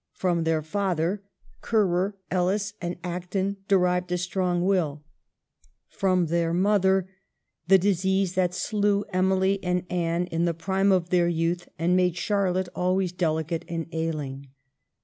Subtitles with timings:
[0.13, 1.21] From their father,
[1.61, 5.03] Currer, Ellis, and Acton derived a strong will;
[5.89, 7.07] from their mother,
[7.67, 12.17] the disease that slew Emily and Anne in the prime of their youth and made
[12.17, 14.47] Charlotte always delicate and ailing.